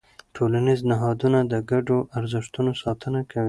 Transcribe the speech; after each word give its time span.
ټولنیز 0.35 0.79
نهادونه 0.91 1.39
د 1.51 1.53
ګډو 1.71 1.97
ارزښتونو 2.19 2.71
ساتنه 2.83 3.19
کوي. 3.29 3.39